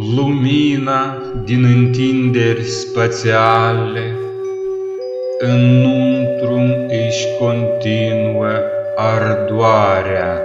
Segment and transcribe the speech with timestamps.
[0.00, 4.14] Lumina din întinderi spațiale
[5.38, 8.48] Înăuntru își continuă
[8.96, 10.42] ardoarea,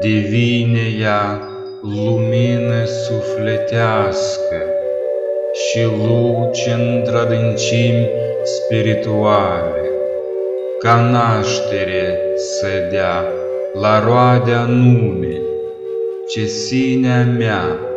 [0.00, 1.48] Devine ea
[1.82, 4.56] lumină sufletească
[5.52, 8.08] Și luce într-adâncimi
[8.44, 9.90] spirituale,
[10.78, 13.24] Ca naștere să dea
[13.72, 15.40] la roadea nume,
[16.28, 17.90] Ce sinea mea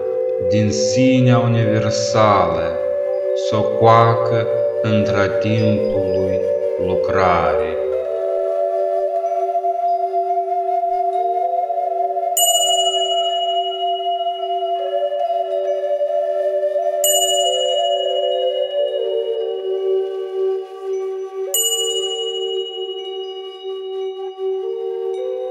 [0.50, 2.80] din sinea universală
[3.50, 4.48] s-o coacă
[4.82, 6.40] între timpului
[6.88, 7.78] lucrare.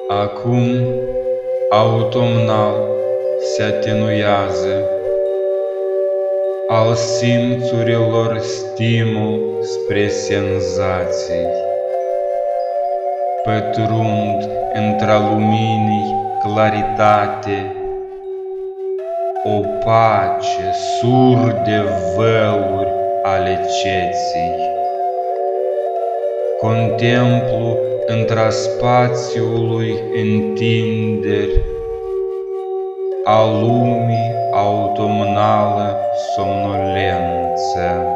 [0.09, 0.85] Acum,
[1.71, 2.75] automnal,
[3.45, 4.89] se atenuează,
[6.69, 11.47] al simțurilor stimul spre senzații.
[13.43, 17.77] Pătrund între luminii claritate,
[19.45, 21.85] o pace surde
[22.17, 22.89] văluri
[23.23, 24.55] ale ceții.
[26.61, 31.61] Contemplu între spațiului întinderi
[33.27, 36.01] a lumii autumnală
[36.37, 38.07] somnolență.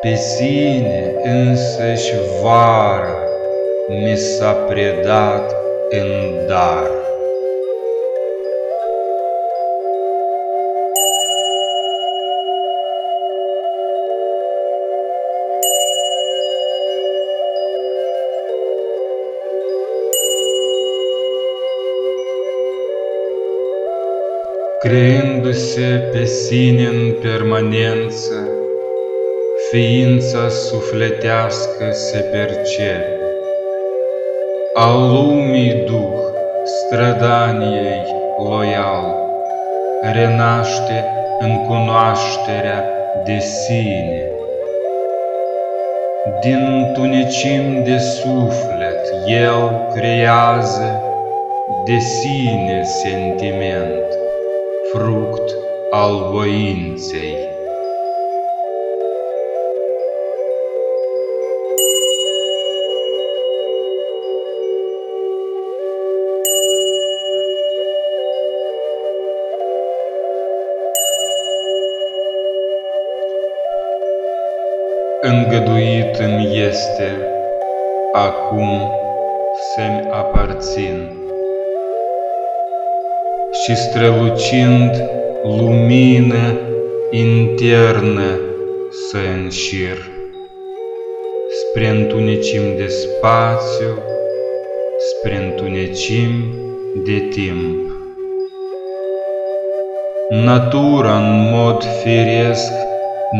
[0.00, 3.18] Pe sine însăși vara
[3.88, 5.54] mi s-a predat
[5.90, 6.97] în dar.
[24.78, 28.48] Creându-se pe sine în permanență,
[29.70, 33.18] ființa sufletească se percepe.
[34.74, 36.18] Al lumii duh,
[36.64, 38.14] strădaniei
[38.48, 39.16] loial,
[40.12, 41.04] renaște
[41.40, 42.84] în cunoașterea
[43.24, 44.22] de sine.
[46.40, 51.02] Din tunecim de suflet el creează
[51.84, 54.17] de sine sentiment
[54.92, 55.54] fruct
[55.90, 57.36] al voinței.
[75.20, 77.16] Îngăduit îmi este
[78.12, 78.90] acum
[79.74, 81.17] să-mi aparțin
[83.52, 85.04] și strălucind
[85.44, 86.58] lumină
[87.10, 88.40] internă
[89.10, 89.96] să înșir
[91.50, 94.02] spre întunecim de spațiu,
[94.98, 96.30] spre întunecim
[97.04, 97.90] de timp.
[100.28, 102.72] Natura în mod firesc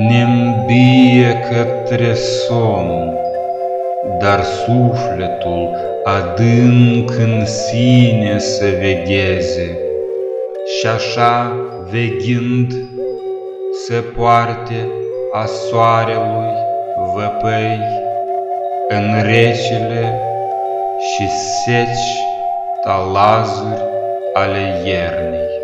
[0.08, 3.12] ne îmbie către somn,
[4.20, 5.70] dar sufletul
[6.04, 9.87] adânc în sine să vegheze
[10.76, 11.56] și așa
[11.90, 12.72] veghind
[13.86, 14.88] se poarte
[15.32, 16.52] a soarelui
[17.14, 17.80] văpăi
[18.88, 20.20] în recile
[20.98, 21.28] și
[21.64, 22.08] seci
[22.84, 23.82] talazuri
[24.34, 25.57] ale iernii.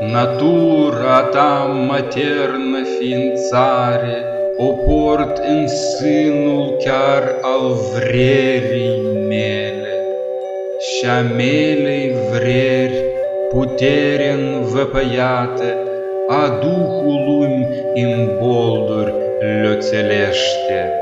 [0.00, 4.24] Natura ta maternă ființare
[4.56, 9.94] O port în sânul chiar al vrerii mele.
[10.78, 13.04] Și a melei vreri
[13.50, 15.76] putere învăpăiată
[16.28, 19.12] A Duhului în bolduri
[19.62, 20.92] loțelește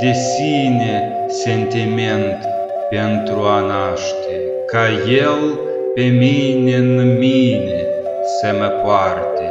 [0.00, 2.44] De sine sentiment
[2.90, 5.58] pentru a naște Ca El
[5.94, 7.89] pe mine în mine
[8.38, 9.49] se mă poarte